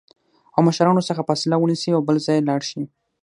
[0.55, 2.81] او مشرانو څخه فاصله ونیسي او بل ځای لاړ شي